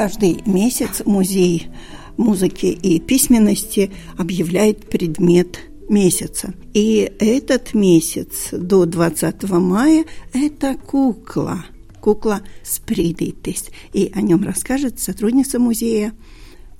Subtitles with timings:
[0.00, 1.68] Каждый месяц музей
[2.16, 5.60] музыки и письменности объявляет предмет
[5.90, 6.54] месяца.
[6.72, 11.66] И этот месяц до 20 мая– это кукла.
[12.00, 13.66] Кукла «Спридитис».
[13.92, 16.14] И о нем расскажет сотрудница музея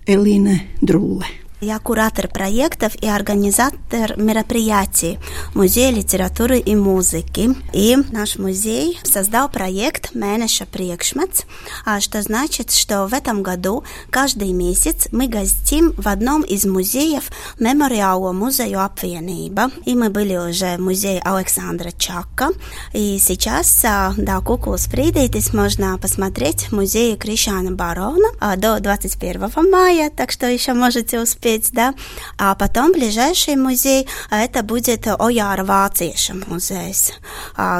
[0.07, 1.27] Элина Друле.
[1.63, 5.19] Я куратор проектов и организатор мероприятий
[5.53, 7.51] Музея литературы и музыки.
[7.75, 11.43] И наш музей создал проект «Менеша Приекшмац»,
[12.01, 17.25] что значит, что в этом году каждый месяц мы гостим в одном из музеев
[17.59, 19.71] Мемориала музею Апвиенība.
[19.85, 22.53] И мы были уже в музее Александра Чака.
[22.95, 23.83] И сейчас,
[24.17, 30.73] да, куклу Спридейтис можно посмотреть в музее Кришана Барона до 21 мая, так что еще
[30.73, 31.95] можете успеть успеть, да.
[32.39, 36.95] А потом ближайший музей, а это будет Ояра Вацieša музей,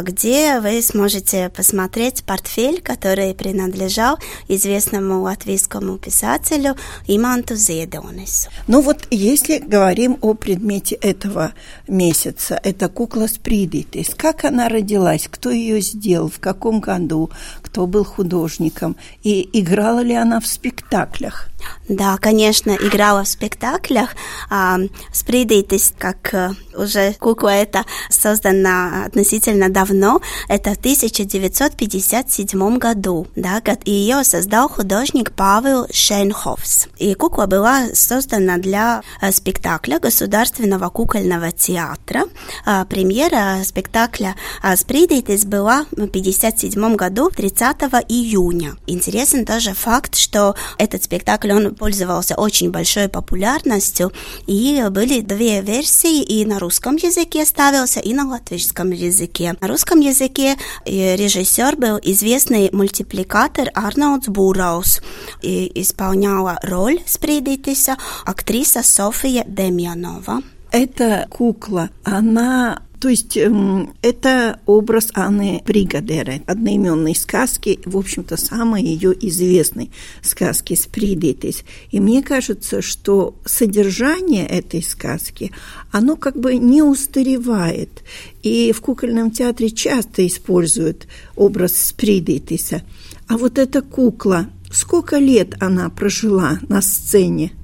[0.03, 6.77] где вы сможете посмотреть портфель, который принадлежал известному латвийскому писателю
[7.07, 8.51] Иманту Зедонису.
[8.67, 11.53] Ну вот, если говорим о предмете этого
[11.89, 14.15] месяца, это кукла Спридитис.
[14.17, 15.29] Как она родилась?
[15.31, 16.29] Кто ее сделал?
[16.29, 17.31] В каком году?
[17.63, 18.97] Кто был художником?
[19.23, 21.50] И играла ли она в спектаклях?
[21.89, 24.11] Да, конечно, играла в спектаклях.
[24.49, 24.79] А,
[25.13, 33.27] Спридитис, как э, уже кукла эта создана относительно давно, это в 1957 году.
[33.37, 36.89] Да, и ее создал художник Павел Шейнхофс.
[36.99, 42.25] И кукла была создана для э, спектакля Государственного кукольного театра.
[42.65, 47.61] А, премьера спектакля а, Спридитис была в 1957 году 30
[48.09, 48.77] июня.
[48.87, 54.13] Интересен тоже факт, что этот спектакль спектакль, он пользовался очень большой популярностью,
[54.47, 59.55] и были две версии, и на русском языке ставился, и на латвийском языке.
[59.61, 65.01] На русском языке э, режиссер был известный мультипликатор Арнольдс Бураус,
[65.43, 70.43] и исполняла роль Спридитиса актриса София Демьянова.
[70.73, 78.83] Эта кукла, она то есть эм, это образ Анны Бригадеры, одноименной сказки, в общем-то, самой
[78.83, 79.91] ее известной
[80.23, 81.65] сказки «Спридитис».
[81.91, 85.51] И мне кажется, что содержание этой сказки,
[85.91, 88.03] оно как бы не устаревает.
[88.43, 92.83] И в кукольном театре часто используют образ Спридитиса.
[93.29, 97.53] А вот эта кукла, сколько лет она прожила на сцене–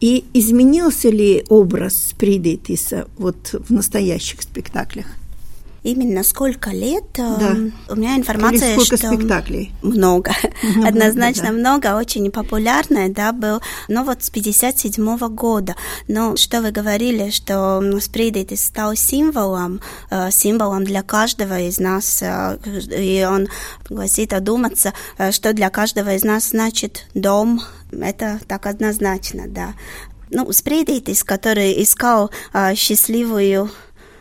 [0.00, 5.06] и изменился ли образ Придетиса вот в настоящих спектаклях?
[5.84, 7.04] Именно сколько лет?
[7.18, 7.56] Э, да.
[7.92, 9.72] У меня информация, Или сколько что спектаклей?
[9.82, 10.32] Много.
[10.84, 15.76] Однозначно много, очень популярная, да, был, но вот с 57 -го года.
[16.08, 19.80] Но что вы говорили, что Спридетис стал символом,
[20.10, 22.58] э, символом для каждого из нас, э,
[22.98, 23.48] и он
[23.90, 24.94] гласит одуматься,
[25.32, 27.60] что для каждого из нас значит дом,
[27.92, 29.74] это так однозначно, да.
[30.30, 33.70] Ну, Спрейдейтис, который искал а, счастливую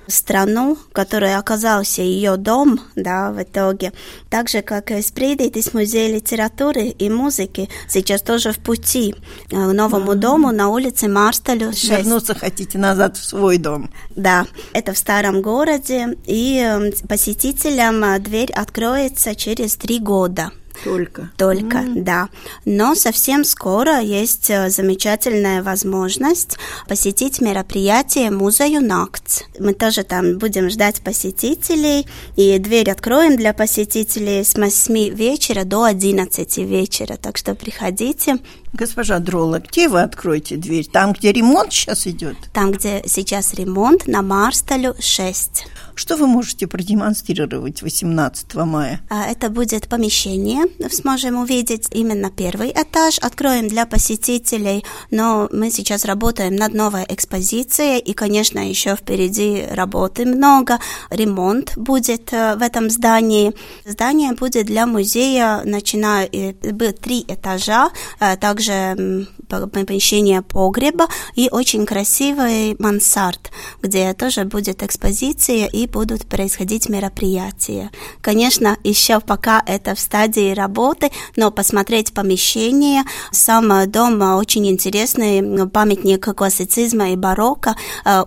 [0.07, 3.93] страну, которая оказался ее дом, да, в итоге.
[4.29, 9.15] Так же, как и Спрейдейтис музей литературы и музыки, сейчас тоже в пути
[9.49, 10.15] к новому mm-hmm.
[10.15, 11.83] дому на улице Марсталю 6.
[11.89, 13.91] Вернуться хотите назад в свой дом.
[14.15, 20.51] Да, это в старом городе, и посетителям а, дверь откроется через три года.
[20.83, 21.31] Только.
[21.37, 22.03] Только, mm.
[22.03, 22.29] да.
[22.65, 26.57] Но совсем скоро есть э, замечательная возможность
[26.87, 29.41] посетить мероприятие Музею Накц.
[29.59, 35.83] Мы тоже там будем ждать посетителей, и дверь откроем для посетителей с 8 вечера до
[35.83, 37.17] 11 вечера.
[37.17, 38.37] Так что приходите.
[38.73, 40.87] Госпожа Дрола, где вы откроете дверь?
[40.91, 42.35] Там, где ремонт сейчас идет?
[42.53, 45.67] Там, где сейчас ремонт, на Марсталю 6.
[45.95, 48.99] Что вы можете продемонстрировать 18 мая?
[49.09, 50.65] А, это будет помещение.
[50.89, 53.19] Сможем увидеть именно первый этаж.
[53.19, 54.83] Откроем для посетителей.
[55.11, 57.99] Но мы сейчас работаем над новой экспозицией.
[57.99, 60.79] И, конечно, еще впереди работы много.
[61.11, 63.53] Ремонт будет э, в этом здании.
[63.85, 67.91] Здание будет для музея, начиная э, три этажа.
[68.39, 69.27] Также также
[69.71, 73.51] помещение погреба и очень красивый мансард,
[73.81, 77.91] где тоже будет экспозиция и будут происходить мероприятия.
[78.21, 86.35] Конечно, еще пока это в стадии работы, но посмотреть помещение, сам дом очень интересный, памятник
[86.35, 87.75] классицизма и барокко,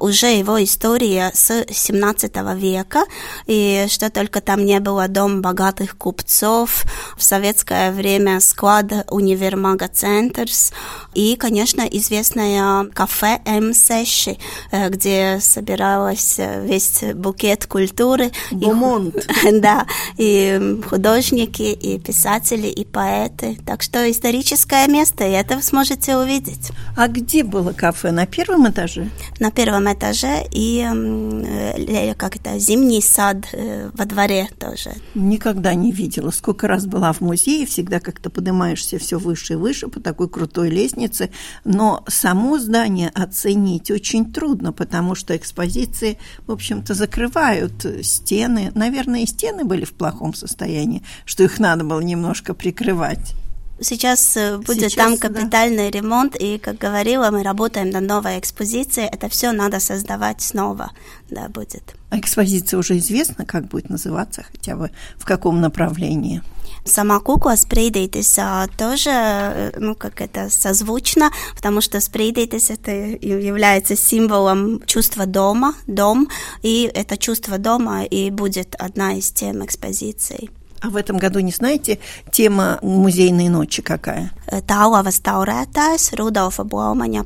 [0.01, 3.05] уже его история с 17 века,
[3.47, 6.85] и что только там не было дом богатых купцов,
[7.17, 9.89] в советское время склад универмага
[10.27, 10.73] Центрс
[11.15, 14.39] и, конечно, известное кафе М6,
[14.71, 18.31] э, где собиралась весь букет культуры.
[18.51, 19.27] Бумонт.
[19.67, 19.87] Да,
[20.19, 23.57] и художники, и писатели, и поэты.
[23.65, 26.73] Так что историческое место, и это вы сможете увидеть.
[26.97, 28.11] А где было кафе?
[28.11, 29.09] На первом этаже?
[29.41, 34.91] На первом этаже и э, как это, зимний сад э, во дворе тоже.
[35.15, 36.31] Никогда не видела.
[36.31, 40.71] Сколько раз была в музее, всегда как-то поднимаешься все выше и выше по такой крутой
[40.71, 41.31] лестнице.
[41.65, 48.73] Но само здание оценить очень трудно, потому что экспозиции, в общем-то, закрывают стены.
[48.75, 53.35] Наверное, и стены были в плохом состоянии, что их надо было немножко прикрывать.
[53.81, 55.99] Сейчас э, будет Сейчас, там капитальный да.
[55.99, 59.09] ремонт, и, как говорила, мы работаем над новой экспозицией.
[59.09, 60.93] Это все надо создавать снова,
[61.31, 61.95] да, будет.
[62.11, 66.43] А экспозиция уже известна, как будет называться, хотя бы в каком направлении?
[66.87, 68.39] Сама кукла Спрейдейтис
[68.79, 76.29] тоже, э, ну, как это, созвучно, потому что Спрейдейтис это является символом чувства дома, дом,
[76.63, 80.49] и это чувство дома и будет одна из тем экспозиции.
[80.81, 81.99] А в этом году, не знаете,
[82.31, 84.33] тема музейной ночи какая?
[84.47, 87.25] Тауlavas taurētājs Rudolfa Blaumaņa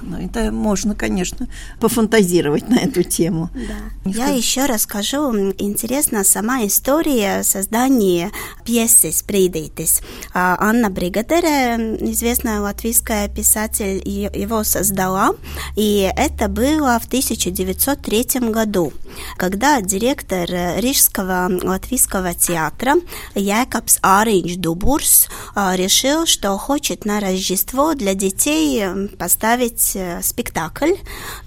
[0.00, 1.48] ну, это можно, конечно,
[1.80, 3.50] пофантазировать на эту тему.
[3.54, 4.10] Да.
[4.10, 5.52] Я еще расскажу.
[5.58, 8.30] Интересна сама история создания
[8.64, 10.02] пьесы «Спридитис».
[10.34, 15.30] А, Анна Бригадере, известная латвийская писатель, его создала.
[15.76, 18.92] И это было в 1903 году,
[19.38, 20.46] когда директор
[20.76, 22.96] Рижского латвийского театра
[23.34, 28.84] Якобс Аринч Дубурс а, решил, что хочет на Рождество для детей
[29.18, 30.94] поставить смотреть э, спектакль,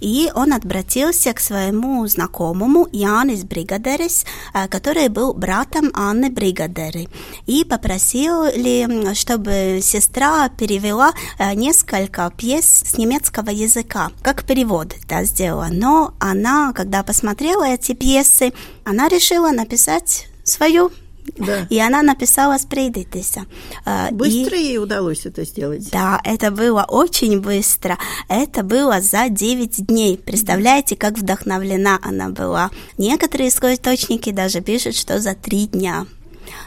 [0.01, 7.07] и он обратился к своему знакомому Янис Бригадерис, э, который был братом Анны Бригадеры,
[7.47, 15.23] и попросил ли, чтобы сестра перевела э, несколько пьес с немецкого языка, как перевод это
[15.25, 15.67] сделала.
[15.71, 18.53] Но она, когда посмотрела эти пьесы,
[18.85, 20.91] она решила написать свою
[21.37, 21.67] да.
[21.69, 23.45] И она написала «Спрейдитеся».
[23.85, 24.63] А, быстро и...
[24.63, 25.89] ей удалось это сделать?
[25.91, 27.97] Да, это было очень быстро.
[28.27, 30.17] Это было за 9 дней.
[30.17, 32.71] Представляете, как вдохновлена она была.
[32.97, 36.05] Некоторые источники даже пишут, что за 3 дня.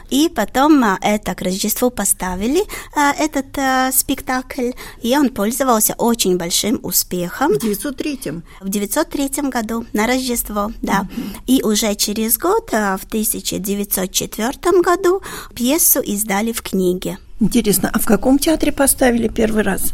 [0.09, 2.63] И потом а, это к Рождеству поставили,
[2.95, 4.71] а, этот а, спектакль,
[5.01, 7.53] и он пользовался очень большим успехом.
[7.53, 8.19] В 903
[8.61, 11.01] В 903 году, на Рождество, да.
[11.01, 11.39] Mm-hmm.
[11.47, 15.21] И уже через год, в 1904 году,
[15.55, 17.17] пьесу издали в книге.
[17.39, 19.93] Интересно, а в каком театре поставили первый раз?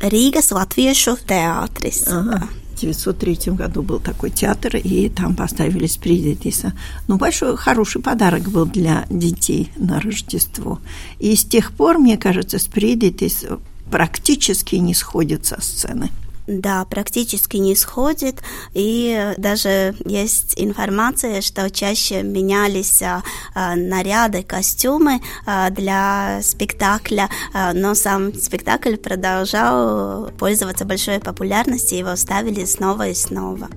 [0.00, 2.08] Рīgas Latviešu teātris.
[2.08, 2.48] Ага.
[2.82, 6.72] 1903 году был такой театр, и там поставили Спридитиса.
[7.08, 10.80] Ну, большой, хороший подарок был для детей на Рождество.
[11.18, 13.44] И с тех пор, мне кажется, Спридитис
[13.90, 16.10] практически не сходит со сцены.
[16.46, 18.42] Да, практически не сходит,
[18.72, 23.22] и даже есть информация, что чаще менялись а,
[23.54, 27.30] а, наряды, костюмы а, для спектакля,
[27.74, 33.68] но сам спектакль продолжал пользоваться большой популярностью, его ставили снова и снова.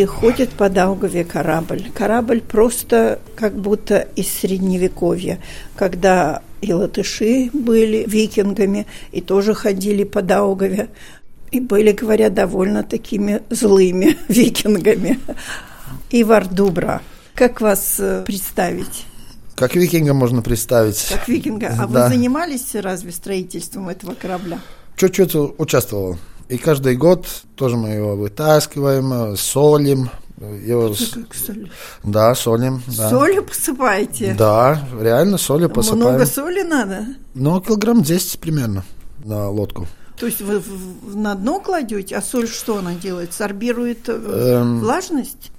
[0.00, 1.90] И ходит по Даугаве корабль.
[1.92, 5.38] Корабль просто как будто из средневековья,
[5.76, 10.88] когда и латыши были викингами, и тоже ходили по Даугаве,
[11.50, 15.20] и были, говоря, довольно такими злыми викингами.
[16.08, 17.02] И Вардубра.
[17.34, 19.04] Как вас э, представить?
[19.54, 21.08] Как викинга можно представить.
[21.10, 21.74] Как викинга.
[21.78, 21.86] А да.
[21.86, 24.60] вы занимались разве строительством этого корабля?
[24.96, 26.16] Чуть-чуть участвовал.
[26.50, 30.10] И каждый год тоже мы его вытаскиваем, солим.
[30.66, 30.88] Его...
[30.88, 31.70] Как соль?
[32.02, 32.82] Да, солим.
[32.88, 33.08] Да.
[33.08, 34.34] Солью посыпаете?
[34.36, 36.02] Да, реально солью посыпаем.
[36.02, 37.06] Много соли надо?
[37.34, 38.84] Ну, килограмм 10 примерно
[39.24, 39.86] на лодку.
[40.18, 40.60] То есть вы
[41.14, 43.32] на дно кладете, а соль что она делает?
[43.32, 44.80] Сорбирует э, эм...
[44.80, 45.52] влажность?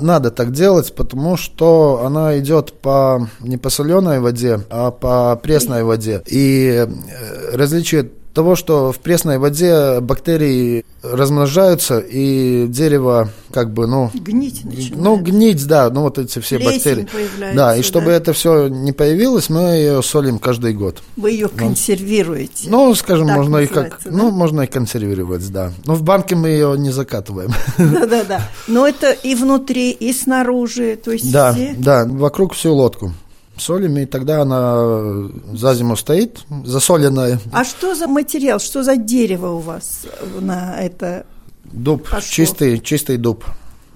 [0.00, 5.82] надо так делать, потому что она идет по не по соленой воде, а по пресной
[5.82, 6.22] воде.
[6.26, 14.12] И э, различие того, что в пресной воде бактерии размножаются, и дерево как бы, ну...
[14.14, 14.96] Гнить начинает.
[14.96, 17.54] Ну, гнить, да, ну вот эти все Плесень бактерии.
[17.56, 18.12] Да, и чтобы да?
[18.12, 21.02] это все не появилось, мы ее солим каждый год.
[21.16, 22.70] Вы ее консервируете.
[22.70, 24.36] Ну, скажем, Так можно и как, ну, да?
[24.36, 25.72] можно и консервировать, да.
[25.84, 27.50] Но в банке мы ее не закатываем.
[27.76, 28.42] Да-да-да.
[28.68, 30.94] Но это и внутри, и снаружи.
[30.94, 31.74] То есть Да, все...
[31.76, 33.12] да, вокруг всю лодку
[33.58, 37.40] солим, и тогда она за зиму стоит, засоленная.
[37.52, 40.06] А что за материал, что за дерево у вас
[40.40, 41.26] на это?
[41.64, 42.20] Дуб, Пошло.
[42.20, 43.44] чистый, чистый дуб,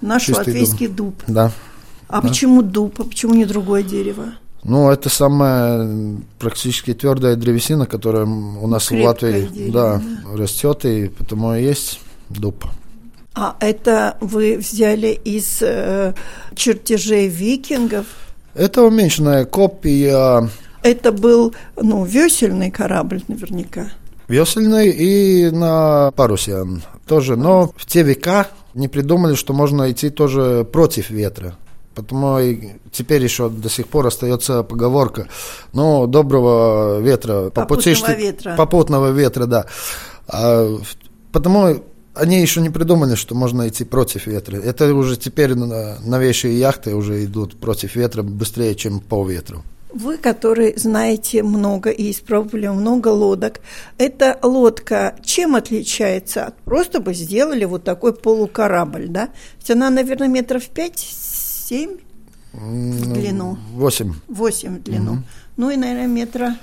[0.03, 1.15] Наш Чистый латвийский дуб.
[1.27, 1.53] да.
[2.09, 4.35] А почему дуб, а почему не другое дерево?
[4.65, 10.03] Ну, это самая практически твердая древесина, которая у нас в Крепкое Латвии дерево, да,
[10.37, 12.65] растет, и потому и есть дуб.
[13.35, 16.13] А это вы взяли из э,
[16.55, 18.05] чертежей викингов?
[18.55, 20.49] Это уменьшенная копия
[20.83, 23.87] Это был, ну, весельный корабль наверняка.
[24.29, 26.65] весельный и на парусе
[27.07, 27.37] тоже.
[27.37, 31.55] Но в те века не придумали, что можно идти тоже против ветра.
[31.95, 35.29] Потому и теперь еще до сих пор остается поговорка,
[35.75, 38.57] ну, доброго ветра, по пути, Попутного ветра.
[38.57, 39.67] попутного ветра, да.
[40.27, 40.79] А,
[41.33, 41.83] потому
[42.15, 44.57] они еще не придумали, что можно идти против ветра.
[44.57, 49.63] Это уже теперь на- новейшие яхты уже идут против ветра быстрее, чем по ветру.
[49.95, 53.61] Вы, которые знаете много и испробовали много лодок,
[53.99, 56.47] эта лодка чем отличается?
[56.47, 59.29] от- Просто бы сделали вот такой полукорабль, да?
[59.59, 61.99] Ведь она, наверное, метров пять-семь
[62.55, 64.15] в длину, Восемь.
[64.29, 65.19] восемь в длину.
[65.59, 66.57] Ну и, наверное, метра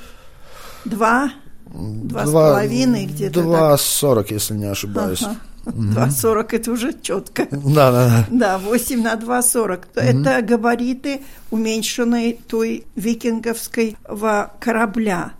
[0.86, 1.32] два,
[1.74, 3.42] два с половиной где-то.
[3.42, 5.24] Два сорок, если не ошибаюсь.
[5.24, 5.38] Ага.
[5.66, 7.48] Два сорок это уже четко.
[7.52, 8.26] Да, да, да.
[8.32, 9.84] Да, 8 на 2,40.
[9.96, 11.22] Это габариты
[11.52, 13.96] уменьшенной той викинговской
[14.60, 15.34] корабля.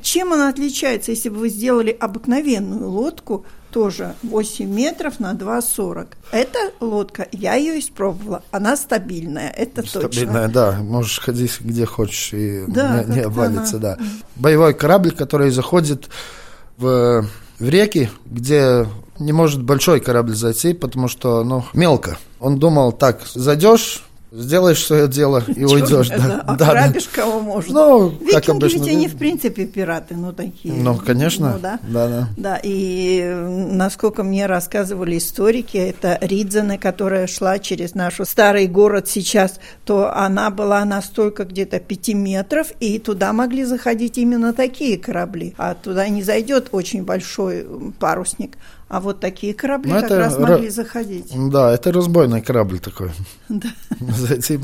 [0.00, 6.08] Чем она отличается, если бы вы сделали обыкновенную лодку, тоже 8 метров на 2,40?
[6.32, 10.48] Эта лодка, я ее испробовала, она стабильная, это Стабильная, точно.
[10.48, 10.72] да.
[10.82, 13.98] Можешь ходить где хочешь и Да, не, обвалится, она- да.
[14.36, 16.08] Боевой корабль, который заходит
[16.76, 17.24] в,
[17.58, 18.86] в реки, где
[19.18, 22.18] не может большой корабль зайти, потому что, ну, мелко.
[22.40, 26.08] Он думал, так, зайдешь, сделаешь свое дело и уйдешь.
[26.08, 26.72] Чёрт, Да, А да, да.
[26.72, 27.72] грабишь кого можно.
[27.72, 28.78] Ну, как Викинги обычно.
[28.78, 30.74] ведь они, в принципе, пираты, ну, такие.
[30.74, 31.52] Ну, конечно.
[31.54, 31.78] Ну, да.
[31.82, 32.28] Да, да.
[32.36, 33.24] Да, и
[33.70, 40.50] насколько мне рассказывали историки, это Ридзена, которая шла через наш старый город сейчас, то она
[40.50, 45.54] была настолько где-то 5 метров, и туда могли заходить именно такие корабли.
[45.58, 47.66] А туда не зайдет очень большой
[47.98, 48.56] парусник.
[48.88, 51.30] А вот такие корабли Ну, как это раз ра- могли заходить.
[51.50, 53.10] Да, это разбойный корабль такой.
[53.48, 53.68] Да.
[54.00, 54.58] Зайти.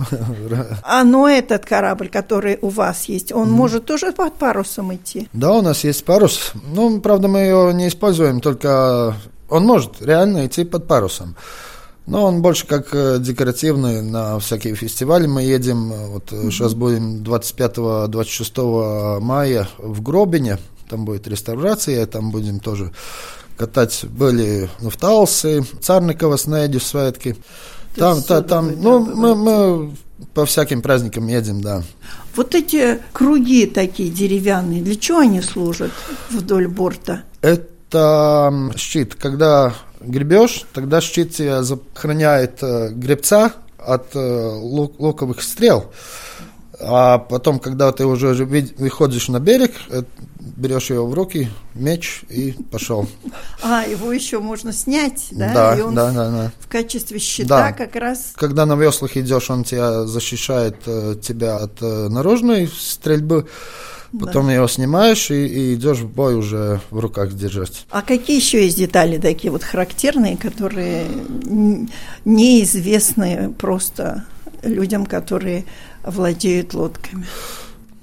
[0.82, 5.28] А но этот корабль, который у вас есть, он может тоже под парусом идти?
[5.32, 6.52] Да, у нас есть парус.
[6.74, 9.14] Ну, правда, мы его не используем, только
[9.50, 11.36] он может реально идти под парусом.
[12.06, 15.26] Но он больше как э, декоративный на всякие фестивали.
[15.26, 20.58] Мы едем, э, вот э, сейчас будем 25-26 мая в Гробине,
[20.90, 22.92] там будет реставрация, там будем тоже
[23.56, 24.04] катать.
[24.04, 27.36] Были ну, в Талсы, Царникова, Снеди, Светки.
[27.96, 29.94] Там, та- там, ну, мы, мы
[30.34, 31.82] по всяким праздникам едем, да.
[32.34, 35.92] Вот эти круги такие деревянные, для чего они служат
[36.30, 37.22] вдоль борта?
[37.42, 39.14] Это щит.
[39.14, 45.92] Когда гребешь, тогда щит тебя охраняет э, гребца от э, лук- луковых стрел.
[46.80, 50.02] А потом, когда ты уже выходишь на берег, э,
[50.56, 53.06] берешь ее в руки, меч и пошел.
[53.62, 55.52] А, его еще можно снять, да?
[55.54, 56.52] Да, И он да, да, да.
[56.58, 57.72] в качестве щита Да.
[57.72, 58.32] как раз...
[58.34, 63.46] Когда на веслах идешь, он тебя защищает э, тебя от э, наружной стрельбы.
[64.18, 67.84] Потом его снимаешь и, и идешь в бой уже в руках держать.
[67.90, 71.06] А какие еще есть детали такие вот характерные, которые
[72.24, 74.24] неизвестны просто
[74.62, 75.64] людям, которые
[76.04, 77.26] владеют лодками?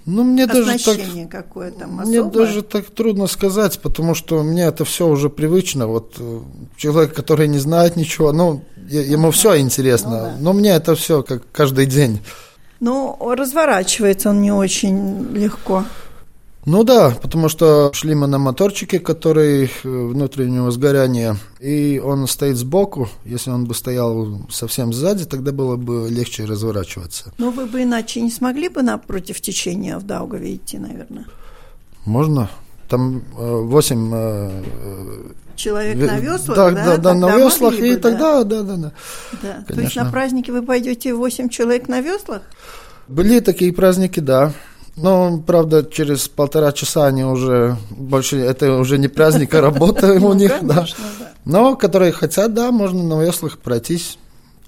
[0.06, 2.46] Ну, мне даже так Оснащение какое там Мне особое?
[2.46, 5.86] даже так трудно сказать, потому что мне это все уже привычно.
[5.88, 6.40] Вот э,
[6.76, 10.36] человек, который не знает ничего, ну, ему все интересно, Ну да.
[10.40, 12.20] но мне это все как каждый день.
[12.80, 15.86] Ну, разворачивается он не очень легко.
[16.66, 22.56] Ну да, потому что шли мы на моторчике, который э, внутреннего сгорания, и он стоит
[22.56, 23.10] сбоку.
[23.26, 27.34] Если он бы стоял совсем сзади, тогда было бы легче разворачиваться.
[27.40, 31.26] Но вы бы иначе не смогли бы напротив течения в Даугаве идти, наверное.
[32.06, 32.50] Можно?
[32.88, 36.72] Там э, восемь э, э, человек на веслах, да?
[36.72, 38.92] Да, да, да на веслах, и бы, тогда, да, да, да.
[39.42, 39.66] да.
[39.68, 42.44] То есть на праздники вы пойдете 8 человек на веслах?
[43.08, 44.54] Были такие праздники, да.
[44.96, 50.34] Но, правда, через полтора часа они уже больше, это уже не праздник, а работа у
[50.34, 50.86] них, да.
[51.46, 54.18] Но, которые хотят, да, можно на веслах пройтись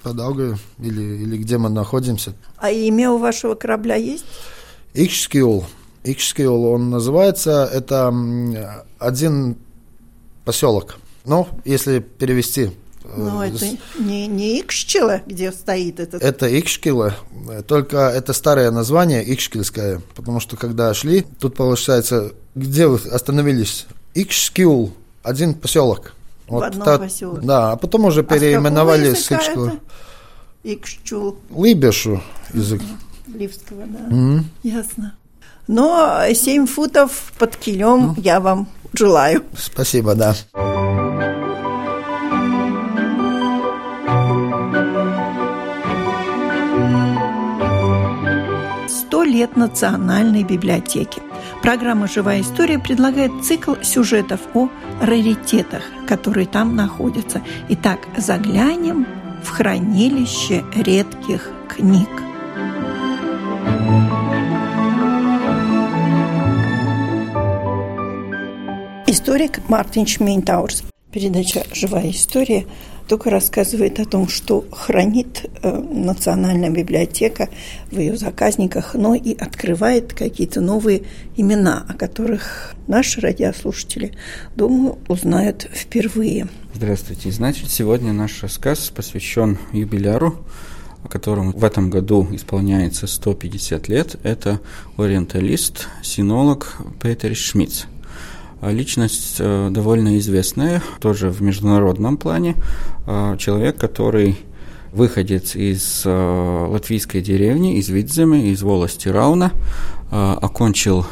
[0.02, 2.34] по Даугаве или, или где мы находимся.
[2.58, 4.26] А имя у вашего корабля есть?
[4.94, 5.66] Икшскиул.
[6.04, 7.70] Икшскиул он называется.
[7.72, 8.14] Это
[9.00, 9.58] один
[10.46, 10.98] поселок.
[11.26, 12.72] Ну, если перевести
[13.18, 13.66] ну, это
[14.00, 16.22] не, не Икшчила, где стоит этот...
[16.22, 17.16] Это Икшкила,
[17.68, 23.86] только это старое название, Икшкильское, потому что когда шли, тут получается, где вы остановились?
[24.14, 26.14] Икшкиул, один поселок.
[26.48, 27.46] В вот одном та, поселке.
[27.46, 29.74] Да, а потом уже переименовали а с, Икшкила.
[30.64, 31.38] Икшчул.
[31.56, 32.22] Либешу
[32.54, 32.82] язык.
[33.28, 34.16] Ливского, да.
[34.16, 34.44] Mm-hmm.
[34.64, 35.16] Ясно.
[35.68, 38.22] Но 7 футов под килем mm-hmm.
[38.22, 39.44] я вам желаю.
[39.58, 40.36] Спасибо, да.
[49.34, 51.22] Лет Национальной библиотеки.
[51.64, 54.70] Программа «Живая история» предлагает цикл сюжетов о
[55.02, 57.42] раритетах, которые там находятся.
[57.70, 59.08] Итак, заглянем
[59.44, 62.10] в хранилище редких книг.
[69.08, 70.84] Историк Мартин Шмейнтаурс.
[71.12, 72.66] Передача «Живая история»
[73.08, 77.50] только рассказывает о том, что хранит э, Национальная библиотека
[77.92, 81.04] в ее заказниках, но и открывает какие-то новые
[81.36, 84.14] имена, о которых наши радиослушатели,
[84.56, 86.48] думаю, узнают впервые.
[86.74, 87.32] Здравствуйте.
[87.32, 90.46] Значит, сегодня наш рассказ посвящен юбиляру,
[91.10, 94.16] которому в этом году исполняется 150 лет.
[94.24, 94.62] Это
[94.98, 97.86] ориенталист, синолог Петер Шмидц.
[98.64, 102.56] А личность э, довольно известная, тоже в международном плане.
[103.06, 104.38] А, человек, который
[104.94, 109.52] выходец из э, латвийской деревни, из Видземы, из волости Рауна,
[110.12, 111.06] а, окончил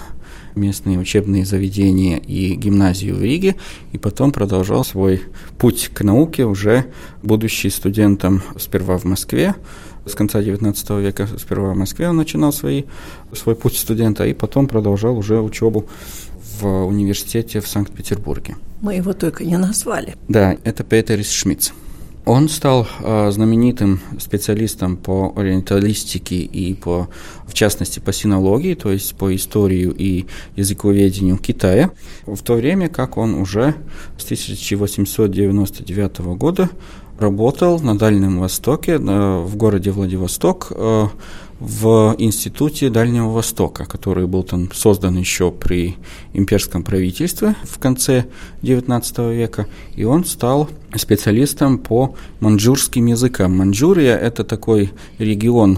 [0.55, 3.58] местные учебные заведения и гимназию в Риге,
[3.91, 5.22] и потом продолжал свой
[5.58, 6.86] путь к науке, уже
[7.22, 9.56] будучи студентом сперва в Москве,
[10.06, 12.84] с конца XIX века сперва в Москве он начинал свои,
[13.34, 15.88] свой путь студента, и потом продолжал уже учебу
[16.62, 18.56] в университете в Санкт-Петербурге.
[18.82, 20.15] Мы его только не назвали.
[20.28, 21.71] Да, это Петерис Шмидц.
[22.24, 27.10] Он стал э, знаменитым специалистом по ориенталистике и по,
[27.47, 31.89] в частности, по синологии, то есть по истории и языковедению Китая,
[32.28, 33.74] в то время как он уже
[34.19, 36.69] с 1899 года
[37.17, 41.08] работал на Дальнем Востоке, э, в городе Владивосток, э,
[41.62, 45.95] в Институте Дальнего Востока, который был там создан еще при
[46.34, 48.26] имперском правительстве в конце
[48.63, 53.56] XIX века, и он стал специалистом по маньчжурским языкам.
[53.56, 55.78] Маньчжурия– это такой регион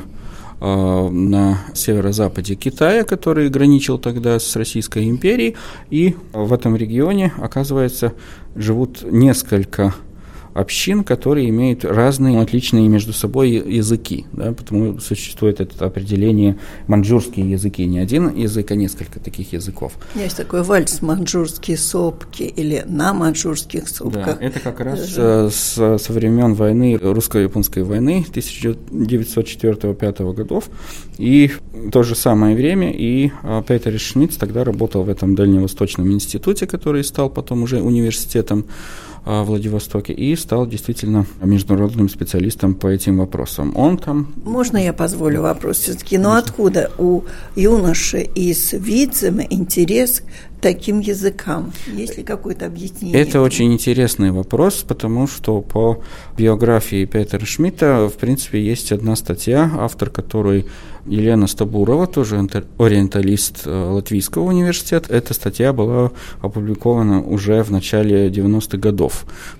[0.62, 5.58] э, на северо-западе Китая, который граничил тогда с Российской империей,
[5.90, 8.14] и в этом регионе, оказывается,
[8.56, 9.94] живут несколько
[10.54, 14.26] общин, которые имеют разные, отличные между собой языки.
[14.32, 17.86] Да, потому существует это определение маньчжурские языки.
[17.86, 19.94] Не один язык, а несколько таких языков.
[20.16, 24.40] Есть такой вальс «Маньчжурские сопки» или «На маньчжурских сопках».
[24.40, 30.70] Да, это как раз э, с, со времен войны, русско-японской войны 1904-1905 годов.
[31.18, 36.12] И в то же самое время и э, Петер Шмидц тогда работал в этом Дальневосточном
[36.12, 38.66] институте, который стал потом уже университетом
[39.26, 43.74] в Владивостоке и стал действительно международным специалистом по этим вопросам.
[43.76, 44.34] Он там...
[44.44, 46.18] Можно я позволю вопрос все-таки?
[46.18, 47.22] Но откуда у
[47.56, 50.24] юноши из Видзема интерес
[50.64, 51.72] таким языкам?
[51.88, 53.20] Есть ли какое-то объяснение?
[53.20, 56.02] Это очень интересный вопрос, потому что по
[56.38, 60.66] биографии Петера Шмидта, в принципе, есть одна статья, автор которой
[61.06, 62.38] Елена Стабурова, тоже
[62.78, 65.14] ориенталист э, Латвийского университета.
[65.14, 69.13] Эта статья была опубликована уже в начале 90-х годов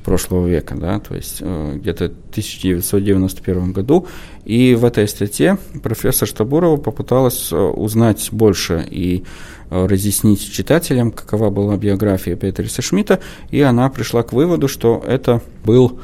[0.04, 4.08] прошлого века, да, то есть э, где-то в 1991 году.
[4.46, 9.24] И в этой статье профессор Стабурова попыталась э, узнать больше и
[9.70, 16.00] разъяснить читателям, какова была биография Петриса Шмидта, и она пришла к выводу, что это был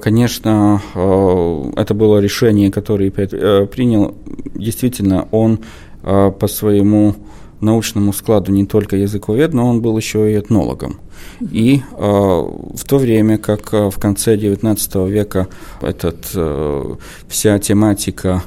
[0.00, 4.14] конечно, это было решение, которое э, принял.
[4.54, 5.58] Действительно, он
[6.02, 7.16] по своему
[7.62, 11.00] научному складу не только языковед, но он был еще и этнологом.
[11.40, 15.48] И э, в то время, как в конце XIX века
[15.80, 16.94] этот, э,
[17.28, 18.42] вся тематика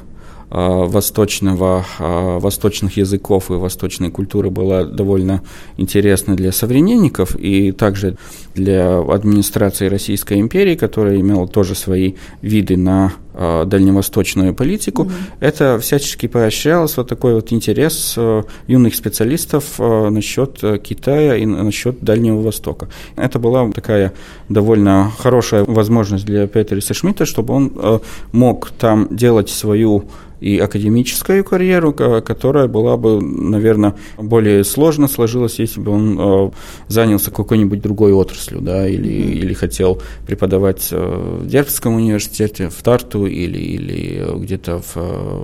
[0.48, 5.42] восточного, восточных языков и восточной культуры была довольно
[5.76, 8.16] интересна для современников, и также
[8.56, 15.36] для администрации Российской империи, которая имела тоже свои виды на э, дальневосточную политику, mm-hmm.
[15.40, 22.00] это всячески поощрялось вот такой вот интерес э, юных специалистов э, насчет Китая и насчет
[22.00, 22.88] Дальнего Востока.
[23.16, 24.12] Это была такая
[24.48, 28.00] довольно хорошая возможность для Петриса Шмидта, чтобы он
[28.32, 30.06] мог там делать свою
[30.40, 36.50] и академическую карьеру, которая была бы, наверное, более сложно сложилась, если бы он э,
[36.88, 39.32] занялся какой-нибудь другой отраслью, да, или, mm-hmm.
[39.32, 44.96] или хотел преподавать э, в Дербском университете, в Тарту или, или где-то в,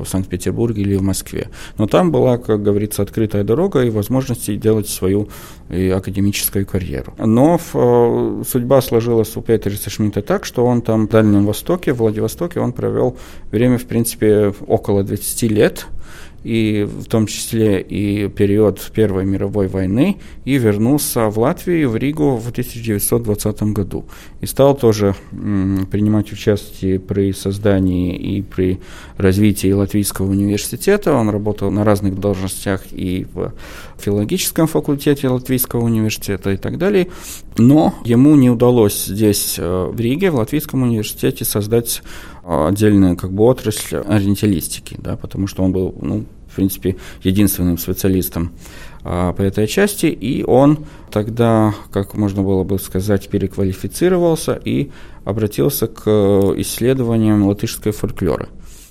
[0.04, 1.48] в Санкт-Петербурге или в Москве.
[1.78, 5.28] Но там была, как говорится, открытая дорога и возможности делать свою
[5.70, 7.14] и академическую карьеру.
[7.18, 11.98] Но э, судьба сложилась у Петерса Шмидта так, что он там в Дальнем Востоке, в
[11.98, 13.16] Владивостоке, он провел
[13.50, 15.86] время, в принципе, около 20 лет–
[16.44, 22.36] и в том числе и период Первой мировой войны, и вернулся в Латвию, в Ригу
[22.36, 24.04] в 1920 году.
[24.40, 28.80] И стал тоже принимать участие при создании и при
[29.16, 31.14] развитии Латвийского университета.
[31.14, 33.52] Он работал на разных должностях и в
[33.98, 37.08] филологическом факультете Латвийского университета и так далее.
[37.56, 42.02] Но ему не удалось здесь, э, в Риге, в Латвийском университете, создать
[42.44, 48.52] отдельную как бы отрасль ориенталистики, да, потому что он был, ну, в принципе, единственным специалистом
[49.04, 54.90] а, по этой части, и он тогда, как можно было бы сказать, переквалифицировался и
[55.24, 56.08] обратился к
[56.56, 58.48] исследованиям латышской фольклоры.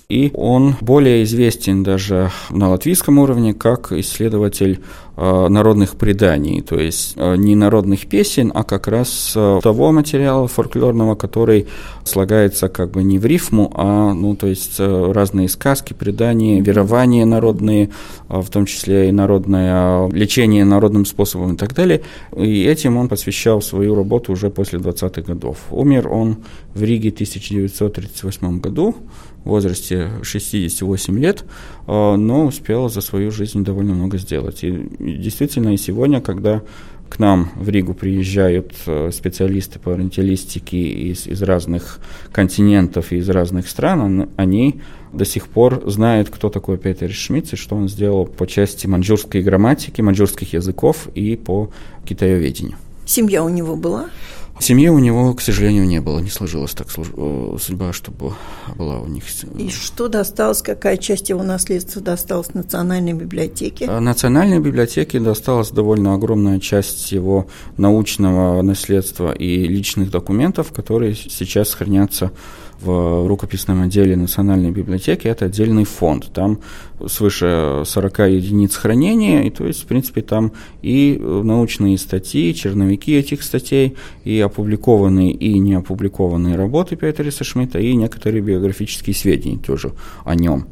[0.08, 4.80] И он более известен даже на латвийском уровне как исследователь
[5.11, 10.48] э, народных преданий, то есть э, не народных песен, а как раз э, того материала
[10.48, 11.66] фольклорного, который
[12.04, 17.90] слагается как бы не в рифму, а ну то есть разные сказки, предания, верования народные,
[18.28, 22.02] в том числе и народное лечение народным способом и так далее.
[22.36, 25.58] И этим он посвящал свою работу уже после 20-х годов.
[25.70, 26.38] Умер он
[26.74, 28.96] в Риге в 1938 году
[29.44, 31.44] в возрасте 68 лет,
[31.86, 34.62] но успел за свою жизнь довольно много сделать.
[34.62, 36.62] И действительно, и сегодня, когда
[37.12, 42.00] к нам в Ригу приезжают э, специалисты по ориенталистике из, из разных
[42.32, 44.80] континентов и из разных стран, они
[45.12, 49.42] до сих пор знают, кто такой Петер Шмидц и что он сделал по части маньчжурской
[49.42, 51.70] грамматики, маньчжурских языков и по
[52.06, 52.78] китаеведению.
[53.04, 54.06] Семья у него была?
[54.62, 56.20] Семьи у него, к сожалению, не было.
[56.20, 58.34] Не сложилась так э, судьба, чтобы
[58.76, 59.24] была у них.
[59.58, 63.86] И что досталось, какая часть его наследства досталась Национальной библиотеке?
[63.88, 71.74] А Национальной библиотеке досталась довольно огромная часть его научного наследства и личных документов, которые сейчас
[71.74, 72.30] хранятся
[72.82, 76.30] в рукописном отделе Национальной библиотеки это отдельный фонд.
[76.32, 76.60] Там
[77.06, 83.42] свыше 40 единиц хранения, и то есть, в принципе, там и научные статьи, черновики этих
[83.42, 89.92] статей, и опубликованные, и не опубликованные работы Петериса Шмидта, и некоторые биографические сведения тоже
[90.24, 90.66] о нем.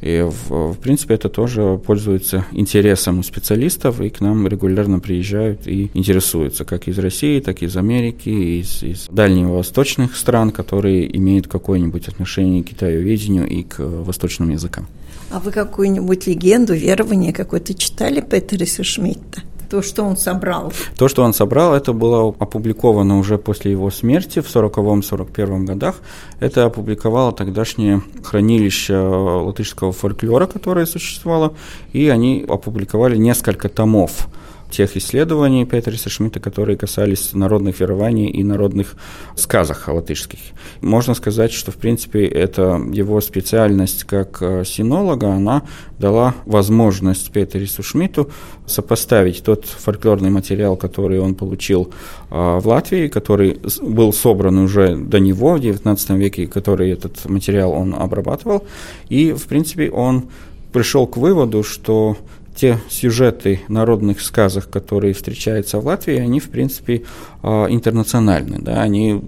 [0.00, 5.66] И, в, в принципе, это тоже пользуется интересом у специалистов, и к нам регулярно приезжают
[5.66, 11.48] и интересуются, как из России, так и из Америки, из, из дальневосточных стран, которые имеют
[11.48, 14.86] какое-нибудь отношение к китаеведению и к восточным языкам.
[15.30, 19.42] А вы какую-нибудь легенду, верование какое-то читали Петериса Шмидта?
[19.70, 20.72] То, что он собрал.
[20.96, 25.96] То, что он собрал, это было опубликовано уже после его смерти в 40-41 годах.
[26.40, 31.54] Это опубликовало тогдашнее хранилище латышского фольклора, которое существовало,
[31.92, 34.28] и они опубликовали несколько томов
[34.70, 38.94] тех исследований Петриса Шмидта, которые касались народных верований и народных
[39.36, 40.38] сказок латышских.
[40.80, 45.62] Можно сказать, что, в принципе, это его специальность как э, синолога, она
[45.98, 48.30] дала возможность Петерису Шмидту
[48.66, 51.92] сопоставить тот фольклорный материал, который он получил
[52.30, 57.72] э, в Латвии, который был собран уже до него в XIX веке, который этот материал
[57.72, 58.64] он обрабатывал,
[59.08, 60.24] и, в принципе, он
[60.72, 62.16] пришел к выводу, что
[62.54, 67.02] те сюжеты народных сказок, которые встречаются в Латвии, они, в принципе,
[67.42, 68.58] а, интернациональны.
[68.60, 68.82] Да?
[68.82, 69.20] Они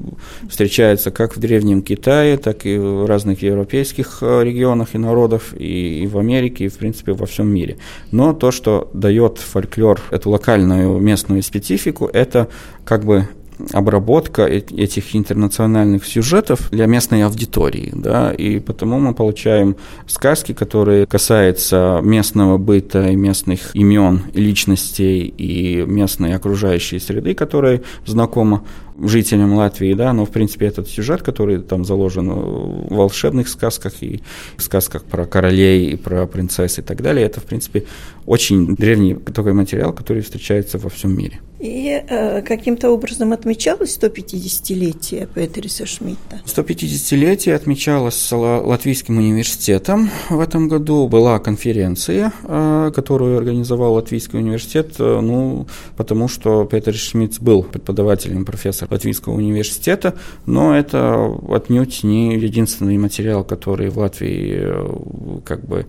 [0.49, 6.09] встречаются как в Древнем Китае, так и в разных европейских а, регионах и народов, и,
[6.11, 7.79] в Америке, и, в принципе, во всем мире.
[8.13, 12.49] Но то, что дает фольклор эту локальную местную специфику, это
[12.85, 13.29] как бы
[13.73, 22.01] обработка этих интернациональных сюжетов для местной аудитории, да, и потому мы получаем сказки, которые касаются
[22.03, 28.65] местного быта и местных имен, личностей и местной окружающей среды, которая знакома
[28.99, 34.23] жителям Латвии, да, но в принципе этот сюжет, который там заложен в волшебных сказках и
[34.57, 37.85] в сказках про королей и про принцесс и так далее, это в принципе
[38.25, 41.41] очень древний такой материал, который встречается во всем мире.
[41.59, 46.41] И э, каким-то образом отмечалось 150-летие Петериса Шмидта?
[46.45, 50.11] 150-летие отмечалось Латвийским университетом.
[50.29, 55.67] В этом году была конференция, э, которую организовал Латвийский университет, э, ну,
[55.97, 60.15] потому что Петер Шмидт был преподавателем, профессор Латвийского университета,
[60.45, 65.87] но это отнюдь не единственный материал, который в Латвии э, как бы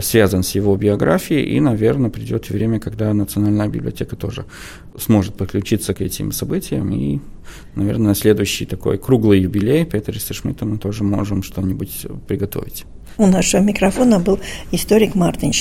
[0.00, 4.44] связан с его биографией, и, наверное, придет время, когда Национальная библиотека тоже
[4.96, 7.20] сможет подключиться к этим событиям, и,
[7.74, 12.84] наверное, следующий такой круглый юбилей Петера Шмидта мы тоже можем что-нибудь приготовить.
[13.16, 14.38] У нашего микрофона был
[14.70, 15.52] историк Мартин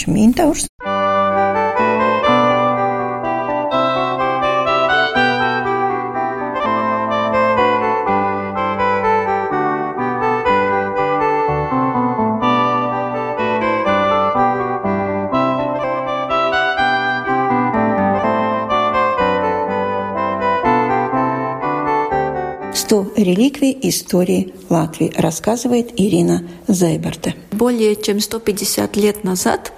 [22.87, 23.17] Шминтаурс.
[23.17, 27.33] реликвий истории Латвии, рассказывает Ирина Зайберта.
[27.51, 29.73] Более чем 150 лет назад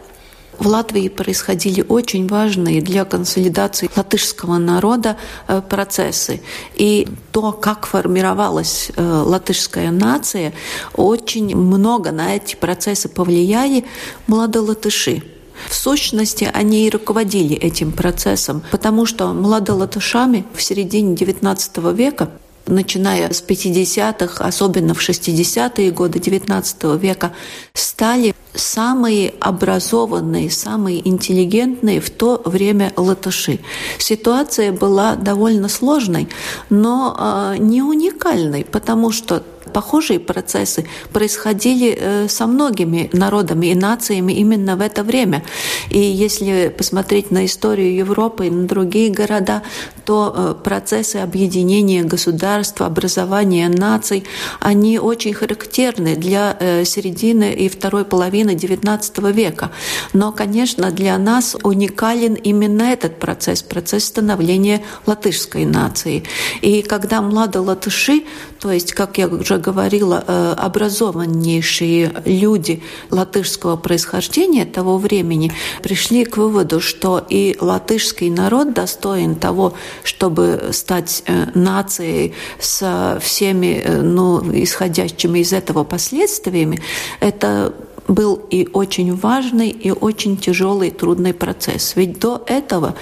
[0.57, 5.17] в Латвии происходили очень важные для консолидации латышского народа
[5.47, 6.41] э, процессы.
[6.75, 10.53] И то, как формировалась э, латышская нация,
[10.93, 13.85] очень много на эти процессы повлияли
[14.27, 15.23] младолатыши.
[15.67, 22.31] В сущности, они и руководили этим процессом, потому что младолатышами в середине XIX века
[22.69, 27.31] начиная с 50-х, особенно в 60-е годы XIX века,
[27.73, 33.59] стали самые образованные, самые интеллигентные в то время латыши.
[33.97, 36.29] Ситуация была довольно сложной,
[36.69, 44.33] но э, не уникальной, потому что Похожие процессы происходили э, со многими народами и нациями
[44.33, 45.43] именно в это время.
[45.89, 49.61] И если посмотреть на историю Европы и на другие города,
[50.05, 54.23] то э, процессы объединения государства, образования наций,
[54.59, 59.71] они очень характерны для э, середины и второй половины XIX века.
[60.13, 66.23] Но, конечно, для нас уникален именно этот процесс, процесс становления латышской нации.
[66.61, 68.23] И когда младые латыши,
[68.59, 76.37] то есть, как я уже говорила, э, образованнейшие люди латышского происхождения того времени пришли к
[76.37, 84.41] выводу, что и латышский народ достоин того, чтобы стать э, нацией со всеми, э, ну,
[84.51, 86.81] исходящими из этого последствиями,
[87.21, 87.73] это
[88.09, 91.95] был и очень важный, и очень тяжелый, трудный процесс.
[91.95, 92.95] Ведь до этого,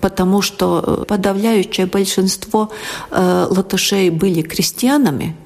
[0.00, 2.70] потому что подавляющее большинство
[3.10, 5.43] э, латышей были крестьянами, Э,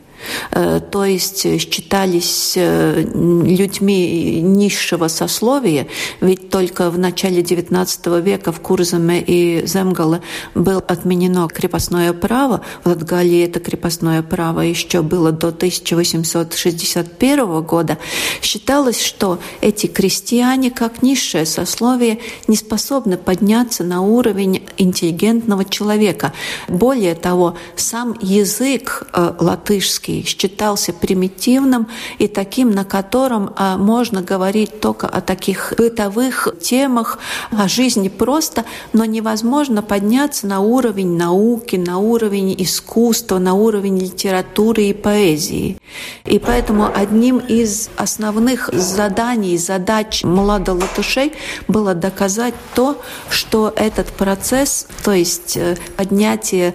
[0.51, 5.89] то есть считались э, людьми низшего сословия,
[6.21, 10.21] ведь только в начале XIX века в Курзаме и Земгале
[10.55, 12.61] было отменено крепостное право.
[12.85, 17.99] В Латгалии это крепостное право еще было до 1861 года.
[18.43, 26.35] Считалось, что эти крестьяне, как низшее сословие, не способны подняться на уровень интеллигентного человека.
[26.69, 34.23] Более того, сам язык э, латышский русский считался примитивным и таким, на котором а, можно
[34.23, 37.19] говорить только о таких бытовых темах,
[37.51, 44.85] о жизни просто, но невозможно подняться на уровень науки, на уровень искусства, на уровень литературы
[44.85, 45.77] и поэзии.
[46.25, 51.33] И поэтому одним из основных заданий, задач младолатышей
[51.69, 52.97] было доказать то,
[53.31, 56.75] что этот процесс, то есть э, поднятие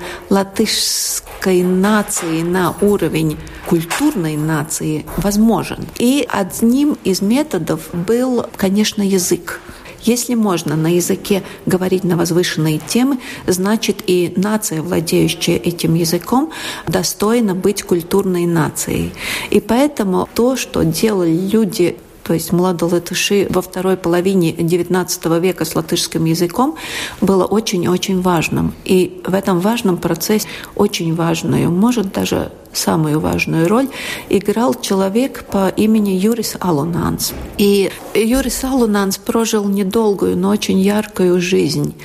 [1.44, 5.86] латышской нации на уровень культурной нации возможен.
[6.00, 9.60] И одним из методов был, конечно, язык.
[10.06, 16.52] Если можно на языке говорить на возвышенные темы, значит и нация, владеющая этим языком,
[16.88, 19.14] достойна быть культурной нацией.
[19.50, 25.76] И поэтому то, что делали люди то есть младолатыши во второй половине XIX века с
[25.76, 26.76] латышским языком,
[27.22, 28.74] было очень-очень важным.
[28.86, 33.88] И в этом важном процессе очень важную, может даже самую важную роль
[34.30, 37.34] играл человек по имени Юрис Алунанс.
[37.58, 41.96] И Юрис Алунанс прожил недолгую, но очень яркую жизнь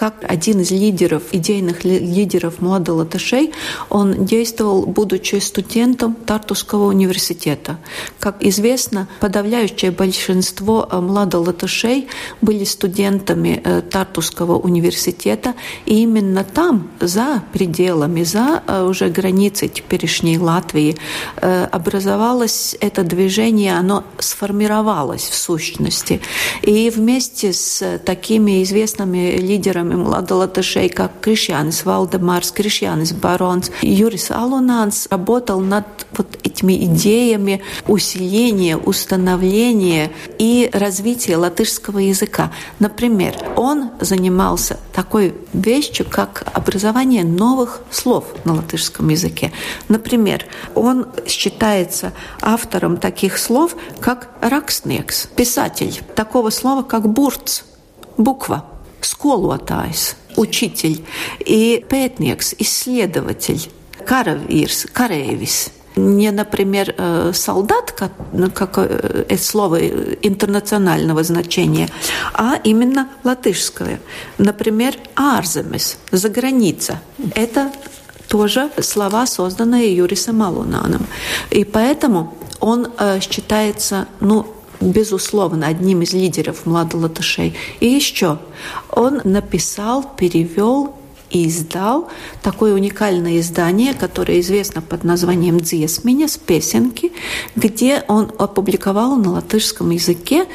[0.00, 3.52] как один из лидеров, идейных лидеров Млада Латышей,
[3.90, 7.76] он действовал, будучи студентом Тартусского университета.
[8.18, 12.08] Как известно, подавляющее большинство э, Млада Латышей
[12.40, 15.52] были студентами э, Тартусского университета,
[15.84, 20.96] и именно там, за пределами, за э, уже границей теперешней Латвии,
[21.72, 26.20] образовалось это движение, оно сформировалось в сущности.
[26.62, 33.70] И вместе с такими известными лидерами лидерами младолатышей, как Кришьянис Валдемарс, Кришьянис Баронс.
[33.82, 35.84] Юрис Алунанс работал над
[36.16, 42.50] вот этими идеями усиления, установления и развития латышского языка.
[42.78, 49.52] Например, он занимался такой вещью, как образование новых слов на латышском языке.
[49.88, 57.62] Например, он считается автором таких слов, как «ракстнекс», писатель, такого слова, как «бурц»,
[58.16, 58.64] буква,
[60.36, 61.04] учитель,
[61.40, 63.70] и «пētnieks», исследователь,
[64.06, 71.88] «каравирс», «карēvis», не, например, э, солдат, как, ну, как э, это слово интернационального значения,
[72.32, 74.00] а именно латышское.
[74.38, 77.00] Например, «арземес»– «за граница».
[77.34, 77.72] Это
[78.28, 81.06] тоже слова, созданные Юрисом Алунаном.
[81.50, 84.46] И поэтому он э, считается, ну,
[84.80, 87.54] безусловно, одним из лидеров младолатышей.
[87.80, 88.38] И еще
[88.90, 90.96] он написал, перевел
[91.30, 92.08] и издал
[92.42, 97.12] такое уникальное издание, которое известно под названием «Дзесменя» с песенки,
[97.54, 100.46] где он опубликовал на латышском языке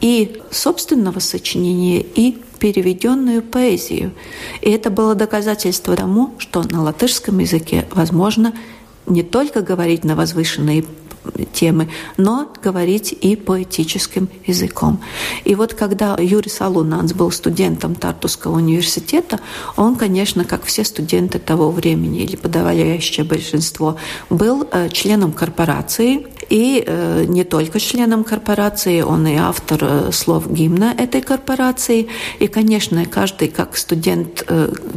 [0.00, 4.12] и собственного сочинения, и переведенную поэзию.
[4.60, 8.54] И это было доказательство тому, что на латышском языке возможно
[9.06, 10.84] не только говорить на возвышенные
[11.52, 15.00] темы, но говорить и поэтическим языком.
[15.44, 19.40] И вот когда Юрий Салунанс был студентом Тартусского университета,
[19.76, 23.96] он, конечно, как все студенты того времени, или подавляющее большинство,
[24.30, 30.50] был э, членом корпорации, и э, не только членом корпорации, он и автор э, слов
[30.50, 32.08] гимна этой корпорации.
[32.38, 34.44] И, конечно, каждый, как студент,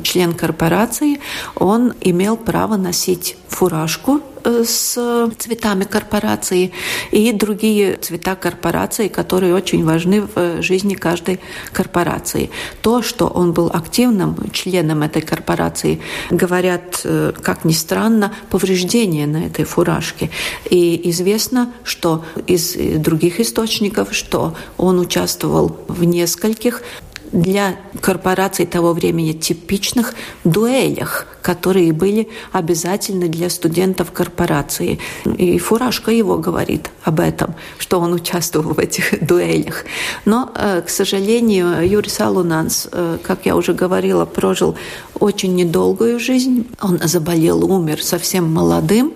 [0.04, 1.20] член корпорации,
[1.56, 6.72] он имел право носить фуражку с цветами корпорации
[7.12, 11.40] и другие цвета корпорации, которые очень важны в жизни каждой
[11.74, 12.50] корпорации.
[12.82, 19.46] То, что он был активным членом этой корпорации, говорят, э, как ни странно, повреждения на
[19.46, 20.30] этой фуражке.
[20.70, 26.82] И известно, что из других источников, что он участвовал в нескольких
[27.32, 30.14] для корпораций того времени типичных
[30.44, 35.00] дуэлях, которые были обязательны для студентов корпорации.
[35.38, 39.86] И Фуражка его говорит об этом, что он участвовал в этих дуэлях.
[40.26, 44.76] Но, э, к сожалению, Юрий Салунанс, э, как я уже говорила, прожил
[45.20, 46.68] очень недолгую жизнь.
[46.82, 49.14] Он заболел, умер совсем молодым,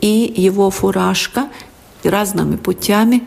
[0.00, 1.48] и его фуражка
[2.04, 3.22] разными путями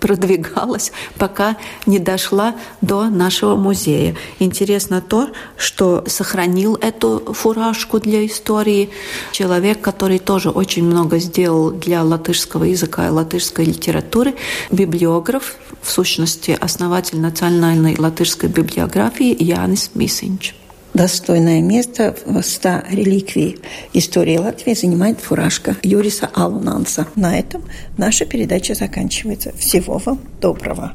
[0.00, 1.56] продвигалась, пока
[1.86, 4.16] не дошла до нашего музея.
[4.38, 8.90] Интересно то, что сохранил эту фуражку для истории
[9.32, 14.34] человек, который тоже очень много сделал для латышского языка и латышской литературы,
[14.70, 20.54] библиограф, в сущности, основатель национальной латышской библиографии Янис Мисинч.
[20.94, 23.58] Достойное место в 100 реликвий
[23.92, 27.08] истории Латвии занимает фуражка Юриса Алунанса.
[27.16, 27.64] На этом
[27.98, 29.52] наша передача заканчивается.
[29.58, 30.94] Всего вам доброго.